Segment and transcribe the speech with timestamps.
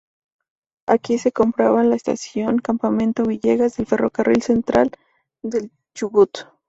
[0.87, 4.89] Aquí se encontraba la Estación Campamento Villegas del Ferrocarril Central
[5.43, 6.47] del Chubut.